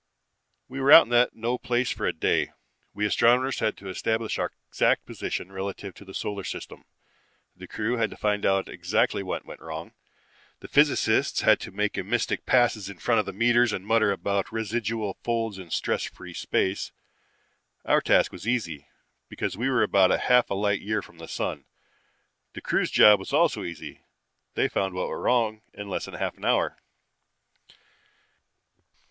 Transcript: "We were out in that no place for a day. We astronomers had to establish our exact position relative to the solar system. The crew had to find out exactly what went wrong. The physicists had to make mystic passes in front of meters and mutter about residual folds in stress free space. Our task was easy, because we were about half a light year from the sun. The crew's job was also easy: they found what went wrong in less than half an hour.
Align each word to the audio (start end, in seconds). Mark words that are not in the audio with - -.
"We 0.67 0.81
were 0.81 0.91
out 0.91 1.03
in 1.03 1.09
that 1.11 1.35
no 1.35 1.59
place 1.59 1.91
for 1.91 2.07
a 2.07 2.11
day. 2.11 2.53
We 2.91 3.05
astronomers 3.05 3.59
had 3.59 3.77
to 3.77 3.87
establish 3.87 4.39
our 4.39 4.51
exact 4.67 5.05
position 5.05 5.51
relative 5.51 5.93
to 5.93 6.03
the 6.05 6.15
solar 6.15 6.43
system. 6.43 6.85
The 7.55 7.67
crew 7.67 7.97
had 7.97 8.09
to 8.09 8.17
find 8.17 8.43
out 8.43 8.67
exactly 8.67 9.21
what 9.21 9.45
went 9.45 9.59
wrong. 9.61 9.93
The 10.59 10.67
physicists 10.67 11.41
had 11.41 11.59
to 11.59 11.71
make 11.71 12.03
mystic 12.03 12.47
passes 12.47 12.89
in 12.89 12.97
front 12.97 13.19
of 13.29 13.35
meters 13.35 13.71
and 13.71 13.85
mutter 13.85 14.11
about 14.11 14.51
residual 14.51 15.17
folds 15.23 15.59
in 15.59 15.69
stress 15.69 16.03
free 16.05 16.33
space. 16.33 16.91
Our 17.85 18.01
task 18.01 18.31
was 18.31 18.47
easy, 18.47 18.87
because 19.29 19.55
we 19.55 19.69
were 19.69 19.83
about 19.83 20.09
half 20.21 20.49
a 20.49 20.55
light 20.55 20.81
year 20.81 21.03
from 21.03 21.19
the 21.19 21.27
sun. 21.27 21.65
The 22.53 22.61
crew's 22.61 22.89
job 22.89 23.19
was 23.19 23.33
also 23.33 23.63
easy: 23.63 24.01
they 24.55 24.67
found 24.67 24.95
what 24.95 25.09
went 25.09 25.21
wrong 25.21 25.61
in 25.75 25.89
less 25.89 26.05
than 26.05 26.15
half 26.15 26.37
an 26.37 26.45
hour. 26.45 26.79